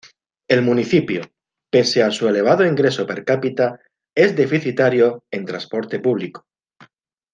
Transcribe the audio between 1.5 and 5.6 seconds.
pese a su elevado ingreso per cápita, es deficitario en